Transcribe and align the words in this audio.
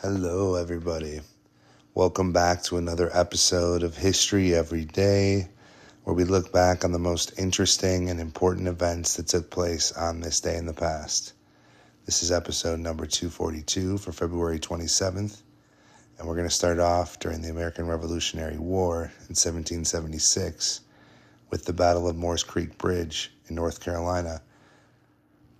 Hello, 0.00 0.56
everybody. 0.56 1.20
Welcome 1.94 2.32
back 2.32 2.64
to 2.64 2.76
another 2.76 3.08
episode 3.16 3.84
of 3.84 3.96
History 3.96 4.52
Every 4.52 4.84
Day, 4.84 5.48
where 6.02 6.16
we 6.16 6.24
look 6.24 6.52
back 6.52 6.84
on 6.84 6.90
the 6.90 6.98
most 6.98 7.38
interesting 7.38 8.10
and 8.10 8.18
important 8.20 8.66
events 8.66 9.14
that 9.16 9.28
took 9.28 9.48
place 9.50 9.92
on 9.92 10.20
this 10.20 10.40
day 10.40 10.56
in 10.56 10.66
the 10.66 10.74
past. 10.74 11.34
This 12.04 12.24
is 12.24 12.32
episode 12.32 12.80
number 12.80 13.06
242 13.06 13.98
for 13.98 14.10
February 14.10 14.58
27th, 14.58 15.40
and 16.18 16.26
we're 16.26 16.34
going 16.34 16.48
to 16.48 16.54
start 16.54 16.80
off 16.80 17.20
during 17.20 17.42
the 17.42 17.50
American 17.50 17.86
Revolutionary 17.86 18.58
War 18.58 19.02
in 19.04 19.36
1776 19.36 20.80
with 21.54 21.66
the 21.66 21.72
Battle 21.72 22.08
of 22.08 22.16
Moores 22.16 22.42
Creek 22.42 22.76
Bridge 22.78 23.32
in 23.46 23.54
North 23.54 23.78
Carolina. 23.78 24.42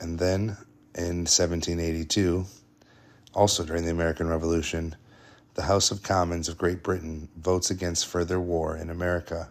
And 0.00 0.18
then 0.18 0.56
in 0.96 1.18
1782, 1.18 2.44
also 3.32 3.64
during 3.64 3.84
the 3.84 3.92
American 3.92 4.28
Revolution, 4.28 4.96
the 5.54 5.62
House 5.62 5.92
of 5.92 6.02
Commons 6.02 6.48
of 6.48 6.58
Great 6.58 6.82
Britain 6.82 7.28
votes 7.36 7.70
against 7.70 8.08
further 8.08 8.40
war 8.40 8.76
in 8.76 8.90
America. 8.90 9.48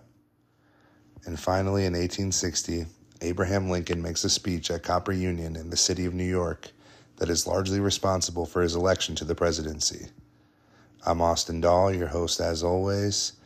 And 1.24 1.40
finally, 1.40 1.86
in 1.86 1.94
1860, 1.94 2.86
Abraham 3.22 3.70
Lincoln 3.70 4.02
makes 4.02 4.26
a 4.26 4.30
speech 4.30 4.70
at 4.70 4.84
Cooper 4.84 5.14
Union 5.14 5.56
in 5.56 5.70
the 5.70 5.78
city 5.78 6.04
of 6.04 6.14
New 6.14 6.26
York 6.26 6.70
that 7.16 7.30
is 7.30 7.48
largely 7.48 7.80
responsible 7.80 8.46
for 8.46 8.62
his 8.62 8.76
election 8.76 9.16
to 9.16 9.24
the 9.24 9.36
presidency. 9.36 10.08
I'm 11.06 11.22
Austin 11.22 11.62
Dahl, 11.62 11.96
your 11.96 12.10
host 12.10 12.42
as 12.42 12.62
always. 12.62 13.38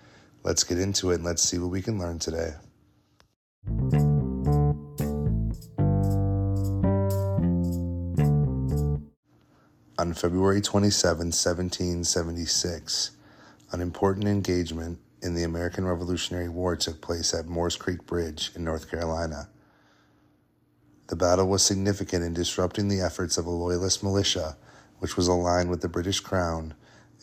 Let's 0.41 0.63
get 0.63 0.79
into 0.79 1.11
it 1.11 1.17
and 1.17 1.23
let's 1.23 1.43
see 1.43 1.59
what 1.59 1.69
we 1.69 1.83
can 1.83 1.99
learn 1.99 2.17
today. 2.17 2.55
On 9.99 10.13
February 10.13 10.61
27, 10.61 11.17
1776, 11.27 13.11
an 13.73 13.81
important 13.81 14.29
engagement 14.29 14.97
in 15.21 15.33
the 15.33 15.43
American 15.43 15.85
Revolutionary 15.85 16.47
War 16.47 16.77
took 16.77 17.01
place 17.01 17.33
at 17.33 17.47
Moores 17.47 17.75
Creek 17.75 18.05
Bridge 18.05 18.53
in 18.55 18.63
North 18.63 18.89
Carolina. 18.89 19.49
The 21.07 21.17
battle 21.17 21.49
was 21.49 21.65
significant 21.65 22.23
in 22.23 22.33
disrupting 22.33 22.87
the 22.87 23.01
efforts 23.01 23.37
of 23.37 23.45
a 23.45 23.49
loyalist 23.49 24.01
militia, 24.01 24.55
which 24.99 25.17
was 25.17 25.27
aligned 25.27 25.69
with 25.69 25.81
the 25.81 25.89
British 25.89 26.21
Crown 26.21 26.75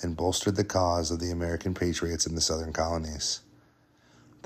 and 0.02 0.14
bolstered 0.14 0.56
the 0.56 0.62
cause 0.62 1.10
of 1.10 1.18
the 1.18 1.30
American 1.30 1.72
patriots 1.72 2.26
in 2.26 2.34
the 2.34 2.42
southern 2.42 2.74
colonies. 2.74 3.40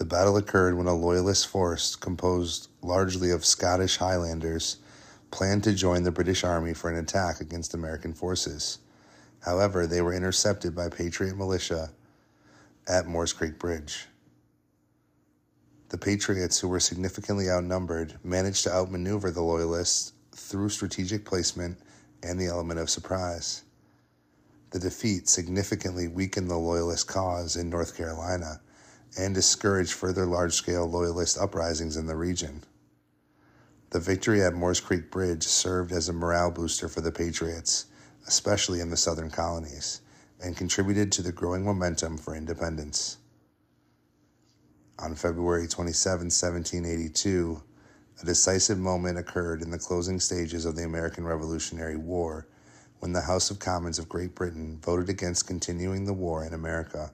The 0.00 0.06
battle 0.06 0.38
occurred 0.38 0.78
when 0.78 0.86
a 0.86 0.94
loyalist 0.94 1.46
force, 1.46 1.94
composed 1.94 2.68
largely 2.80 3.30
of 3.30 3.44
Scottish 3.44 3.98
Highlanders, 3.98 4.78
planned 5.30 5.62
to 5.64 5.74
join 5.74 6.04
the 6.04 6.10
British 6.10 6.42
Army 6.42 6.72
for 6.72 6.88
an 6.88 6.96
attack 6.96 7.42
against 7.42 7.74
American 7.74 8.14
forces. 8.14 8.78
However, 9.40 9.86
they 9.86 10.00
were 10.00 10.14
intercepted 10.14 10.74
by 10.74 10.88
Patriot 10.88 11.36
militia 11.36 11.90
at 12.88 13.08
Moores 13.08 13.34
Creek 13.34 13.58
Bridge. 13.58 14.06
The 15.90 15.98
Patriots, 15.98 16.58
who 16.58 16.68
were 16.68 16.80
significantly 16.80 17.50
outnumbered, 17.50 18.18
managed 18.24 18.64
to 18.64 18.72
outmaneuver 18.72 19.30
the 19.30 19.42
Loyalists 19.42 20.14
through 20.32 20.70
strategic 20.70 21.26
placement 21.26 21.78
and 22.22 22.40
the 22.40 22.46
element 22.46 22.80
of 22.80 22.88
surprise. 22.88 23.64
The 24.70 24.78
defeat 24.78 25.28
significantly 25.28 26.08
weakened 26.08 26.48
the 26.48 26.56
Loyalist 26.56 27.06
cause 27.06 27.54
in 27.54 27.68
North 27.68 27.94
Carolina 27.94 28.62
and 29.18 29.34
discouraged 29.34 29.92
further 29.92 30.26
large 30.26 30.54
scale 30.54 30.86
Loyalist 30.88 31.38
uprisings 31.38 31.96
in 31.96 32.06
the 32.06 32.16
region. 32.16 32.62
The 33.90 34.00
victory 34.00 34.42
at 34.42 34.54
Moores 34.54 34.80
Creek 34.80 35.10
Bridge 35.10 35.42
served 35.42 35.90
as 35.90 36.08
a 36.08 36.12
morale 36.12 36.50
booster 36.50 36.88
for 36.88 37.00
the 37.00 37.10
Patriots, 37.10 37.86
especially 38.26 38.80
in 38.80 38.90
the 38.90 38.96
southern 38.96 39.30
colonies, 39.30 40.00
and 40.40 40.56
contributed 40.56 41.10
to 41.12 41.22
the 41.22 41.32
growing 41.32 41.64
momentum 41.64 42.16
for 42.16 42.36
independence. 42.36 43.18
On 45.00 45.14
February 45.14 45.66
27, 45.66 46.26
1782, 46.26 47.62
a 48.22 48.24
decisive 48.24 48.78
moment 48.78 49.18
occurred 49.18 49.62
in 49.62 49.70
the 49.70 49.78
closing 49.78 50.20
stages 50.20 50.64
of 50.64 50.76
the 50.76 50.84
American 50.84 51.24
Revolutionary 51.24 51.96
War 51.96 52.46
when 52.98 53.12
the 53.12 53.22
House 53.22 53.50
of 53.50 53.58
Commons 53.58 53.98
of 53.98 54.08
Great 54.08 54.34
Britain 54.34 54.78
voted 54.82 55.08
against 55.08 55.46
continuing 55.46 56.04
the 56.04 56.12
war 56.12 56.44
in 56.44 56.52
America. 56.52 57.12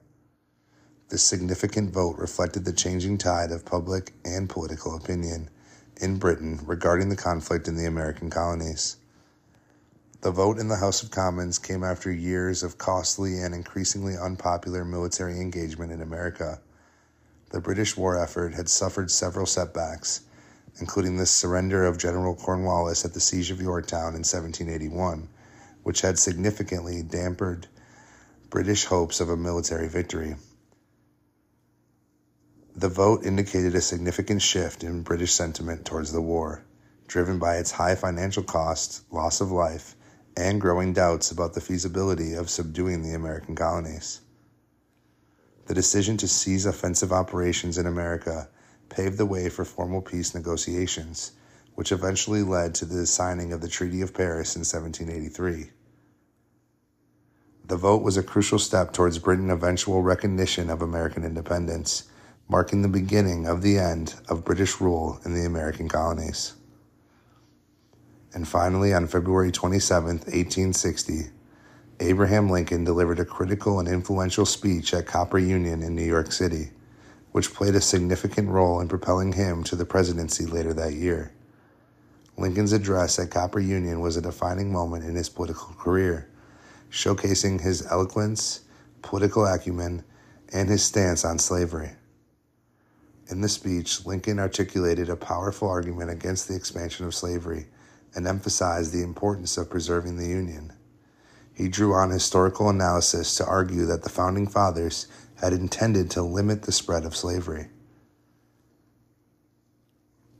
This 1.08 1.22
significant 1.22 1.92
vote 1.92 2.18
reflected 2.18 2.64
the 2.64 2.72
changing 2.72 3.18
tide 3.18 3.52
of 3.52 3.64
public 3.64 4.12
and 4.24 4.48
political 4.48 4.96
opinion 4.96 5.50
in 6.00 6.18
Britain 6.18 6.58
regarding 6.66 7.10
the 7.10 7.16
conflict 7.16 7.68
in 7.68 7.76
the 7.76 7.86
American 7.86 8.28
colonies. 8.28 8.96
The 10.22 10.32
vote 10.32 10.58
in 10.58 10.66
the 10.66 10.76
House 10.76 11.04
of 11.04 11.12
Commons 11.12 11.60
came 11.60 11.84
after 11.84 12.10
years 12.10 12.64
of 12.64 12.78
costly 12.78 13.38
and 13.38 13.54
increasingly 13.54 14.16
unpopular 14.16 14.84
military 14.84 15.40
engagement 15.40 15.92
in 15.92 16.02
America. 16.02 16.60
The 17.50 17.60
British 17.60 17.96
war 17.96 18.20
effort 18.20 18.54
had 18.54 18.68
suffered 18.68 19.12
several 19.12 19.46
setbacks, 19.46 20.22
including 20.80 21.18
the 21.18 21.26
surrender 21.26 21.84
of 21.84 21.98
General 21.98 22.34
Cornwallis 22.34 23.04
at 23.04 23.14
the 23.14 23.20
Siege 23.20 23.52
of 23.52 23.62
Yorktown 23.62 24.16
in 24.16 24.24
1781, 24.24 25.28
which 25.84 26.00
had 26.00 26.18
significantly 26.18 27.04
dampened 27.04 27.68
British 28.50 28.86
hopes 28.86 29.20
of 29.20 29.30
a 29.30 29.36
military 29.36 29.86
victory. 29.86 30.34
The 32.78 32.90
vote 32.90 33.24
indicated 33.24 33.74
a 33.74 33.80
significant 33.80 34.42
shift 34.42 34.84
in 34.84 35.00
British 35.00 35.32
sentiment 35.32 35.86
towards 35.86 36.12
the 36.12 36.20
war, 36.20 36.62
driven 37.08 37.38
by 37.38 37.56
its 37.56 37.70
high 37.70 37.94
financial 37.94 38.42
cost, 38.42 39.10
loss 39.10 39.40
of 39.40 39.50
life, 39.50 39.96
and 40.36 40.60
growing 40.60 40.92
doubts 40.92 41.30
about 41.30 41.54
the 41.54 41.62
feasibility 41.62 42.34
of 42.34 42.50
subduing 42.50 43.00
the 43.00 43.14
American 43.14 43.54
colonies. 43.54 44.20
The 45.64 45.72
decision 45.72 46.18
to 46.18 46.28
cease 46.28 46.66
offensive 46.66 47.14
operations 47.14 47.78
in 47.78 47.86
America 47.86 48.50
paved 48.90 49.16
the 49.16 49.24
way 49.24 49.48
for 49.48 49.64
formal 49.64 50.02
peace 50.02 50.34
negotiations, 50.34 51.32
which 51.76 51.92
eventually 51.92 52.42
led 52.42 52.74
to 52.74 52.84
the 52.84 53.06
signing 53.06 53.54
of 53.54 53.62
the 53.62 53.68
Treaty 53.68 54.02
of 54.02 54.12
Paris 54.12 54.54
in 54.54 54.60
1783. 54.60 55.70
The 57.68 57.76
vote 57.78 58.02
was 58.02 58.18
a 58.18 58.22
crucial 58.22 58.58
step 58.58 58.92
towards 58.92 59.18
Britain's 59.18 59.50
eventual 59.50 60.02
recognition 60.02 60.68
of 60.68 60.82
American 60.82 61.24
independence 61.24 62.10
marking 62.48 62.82
the 62.82 62.88
beginning 62.88 63.46
of 63.46 63.62
the 63.62 63.78
end 63.78 64.14
of 64.28 64.44
British 64.44 64.80
rule 64.80 65.20
in 65.24 65.34
the 65.34 65.44
American 65.44 65.88
colonies. 65.88 66.54
And 68.32 68.46
finally, 68.46 68.94
on 68.94 69.08
February 69.08 69.50
27, 69.50 70.18
1860, 70.18 71.30
Abraham 72.00 72.50
Lincoln 72.50 72.84
delivered 72.84 73.18
a 73.18 73.24
critical 73.24 73.80
and 73.80 73.88
influential 73.88 74.46
speech 74.46 74.92
at 74.94 75.06
Cooper 75.06 75.38
Union 75.38 75.82
in 75.82 75.96
New 75.96 76.04
York 76.04 76.30
City, 76.30 76.70
which 77.32 77.54
played 77.54 77.74
a 77.74 77.80
significant 77.80 78.48
role 78.48 78.80
in 78.80 78.88
propelling 78.88 79.32
him 79.32 79.64
to 79.64 79.74
the 79.74 79.86
presidency 79.86 80.46
later 80.46 80.74
that 80.74 80.92
year. 80.92 81.32
Lincoln's 82.36 82.72
address 82.72 83.18
at 83.18 83.30
Cooper 83.30 83.60
Union 83.60 84.00
was 84.00 84.16
a 84.16 84.22
defining 84.22 84.70
moment 84.70 85.04
in 85.04 85.14
his 85.14 85.30
political 85.30 85.74
career, 85.74 86.28
showcasing 86.90 87.60
his 87.60 87.86
eloquence, 87.86 88.60
political 89.00 89.46
acumen, 89.46 90.04
and 90.52 90.68
his 90.68 90.84
stance 90.84 91.24
on 91.24 91.38
slavery. 91.38 91.90
In 93.28 93.40
the 93.40 93.48
speech, 93.48 94.06
Lincoln 94.06 94.38
articulated 94.38 95.08
a 95.08 95.16
powerful 95.16 95.68
argument 95.68 96.10
against 96.10 96.46
the 96.46 96.54
expansion 96.54 97.06
of 97.06 97.14
slavery 97.14 97.66
and 98.14 98.26
emphasized 98.26 98.92
the 98.92 99.02
importance 99.02 99.58
of 99.58 99.68
preserving 99.68 100.16
the 100.16 100.28
Union. 100.28 100.72
He 101.52 101.68
drew 101.68 101.92
on 101.92 102.10
historical 102.10 102.68
analysis 102.68 103.34
to 103.36 103.46
argue 103.46 103.84
that 103.86 104.02
the 104.02 104.10
Founding 104.10 104.46
Fathers 104.46 105.08
had 105.40 105.52
intended 105.52 106.10
to 106.12 106.22
limit 106.22 106.62
the 106.62 106.72
spread 106.72 107.04
of 107.04 107.16
slavery. 107.16 107.68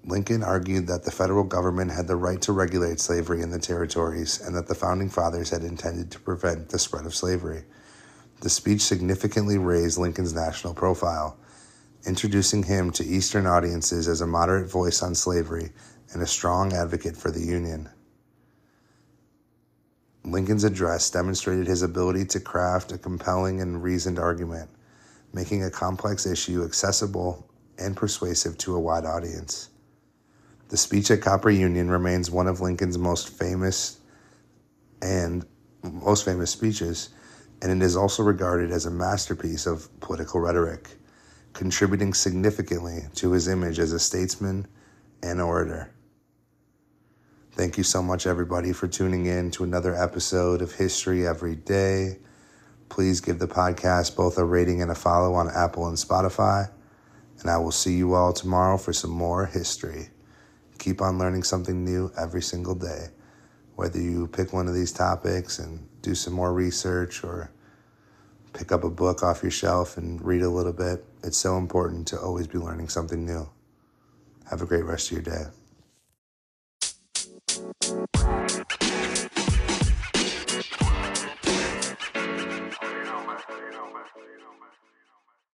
Lincoln 0.04 0.44
argued 0.44 0.86
that 0.86 1.02
the 1.02 1.10
federal 1.10 1.42
government 1.42 1.90
had 1.90 2.06
the 2.06 2.14
right 2.14 2.40
to 2.42 2.52
regulate 2.52 3.00
slavery 3.00 3.42
in 3.42 3.50
the 3.50 3.58
territories 3.58 4.40
and 4.40 4.54
that 4.54 4.68
the 4.68 4.74
Founding 4.76 5.10
Fathers 5.10 5.50
had 5.50 5.64
intended 5.64 6.12
to 6.12 6.20
prevent 6.20 6.68
the 6.68 6.78
spread 6.78 7.04
of 7.04 7.14
slavery. 7.14 7.64
The 8.42 8.50
speech 8.50 8.82
significantly 8.82 9.58
raised 9.58 9.98
Lincoln's 9.98 10.34
national 10.34 10.74
profile 10.74 11.36
introducing 12.04 12.62
him 12.62 12.90
to 12.92 13.04
Eastern 13.04 13.46
audiences 13.46 14.08
as 14.08 14.20
a 14.20 14.26
moderate 14.26 14.70
voice 14.70 15.02
on 15.02 15.14
slavery 15.14 15.72
and 16.12 16.22
a 16.22 16.26
strong 16.26 16.72
advocate 16.72 17.16
for 17.16 17.30
the 17.30 17.40
Union. 17.40 17.88
Lincoln's 20.24 20.64
address 20.64 21.08
demonstrated 21.08 21.66
his 21.66 21.82
ability 21.82 22.24
to 22.26 22.40
craft 22.40 22.92
a 22.92 22.98
compelling 22.98 23.60
and 23.60 23.82
reasoned 23.82 24.18
argument, 24.18 24.68
making 25.32 25.62
a 25.62 25.70
complex 25.70 26.26
issue 26.26 26.64
accessible 26.64 27.48
and 27.78 27.96
persuasive 27.96 28.58
to 28.58 28.74
a 28.74 28.80
wide 28.80 29.04
audience. 29.04 29.70
The 30.68 30.76
speech 30.76 31.12
at 31.12 31.20
Cooper 31.20 31.50
Union 31.50 31.88
remains 31.90 32.30
one 32.30 32.48
of 32.48 32.60
Lincoln's 32.60 32.98
most 32.98 33.28
famous 33.28 34.00
and 35.00 35.46
most 35.82 36.24
famous 36.24 36.50
speeches, 36.50 37.10
and 37.62 37.70
it 37.70 37.84
is 37.84 37.96
also 37.96 38.24
regarded 38.24 38.72
as 38.72 38.86
a 38.86 38.90
masterpiece 38.90 39.66
of 39.66 39.88
political 40.00 40.40
rhetoric 40.40 40.90
contributing 41.56 42.12
significantly 42.12 43.00
to 43.14 43.32
his 43.32 43.48
image 43.48 43.78
as 43.78 43.92
a 43.92 43.98
statesman 43.98 44.66
and 45.22 45.40
orator. 45.40 45.90
Thank 47.52 47.78
you 47.78 47.82
so 47.82 48.02
much, 48.02 48.26
everybody, 48.26 48.74
for 48.74 48.86
tuning 48.86 49.24
in 49.24 49.50
to 49.52 49.64
another 49.64 49.94
episode 49.94 50.60
of 50.60 50.74
History 50.74 51.26
Every 51.26 51.56
Day. 51.56 52.18
Please 52.90 53.22
give 53.22 53.38
the 53.38 53.48
podcast 53.48 54.14
both 54.16 54.36
a 54.36 54.44
rating 54.44 54.82
and 54.82 54.90
a 54.90 54.94
follow 54.94 55.32
on 55.32 55.48
Apple 55.48 55.88
and 55.88 55.96
Spotify. 55.96 56.70
And 57.40 57.48
I 57.48 57.56
will 57.56 57.72
see 57.72 57.96
you 57.96 58.12
all 58.12 58.34
tomorrow 58.34 58.76
for 58.76 58.92
some 58.92 59.10
more 59.10 59.46
history. 59.46 60.10
Keep 60.78 61.00
on 61.00 61.16
learning 61.16 61.44
something 61.44 61.82
new 61.82 62.12
every 62.18 62.42
single 62.42 62.74
day. 62.74 63.06
Whether 63.76 64.00
you 64.00 64.26
pick 64.26 64.52
one 64.52 64.68
of 64.68 64.74
these 64.74 64.92
topics 64.92 65.58
and 65.58 65.88
do 66.02 66.14
some 66.14 66.34
more 66.34 66.52
research 66.52 67.24
or 67.24 67.50
pick 68.56 68.72
up 68.72 68.84
a 68.84 68.90
book 68.90 69.22
off 69.22 69.42
your 69.42 69.50
shelf 69.50 69.98
and 69.98 70.24
read 70.24 70.40
a 70.40 70.48
little 70.48 70.72
bit, 70.72 71.04
it's 71.22 71.36
so 71.36 71.58
important 71.58 72.08
to 72.08 72.18
always 72.18 72.46
be 72.46 72.58
learning 72.58 72.88
something 72.88 73.26
new. 73.26 73.46
Have 74.50 74.62
a 74.62 74.66
great 74.66 74.84
rest 74.84 75.10
of 75.10 75.12
your 75.12 75.22
day. 75.22 75.44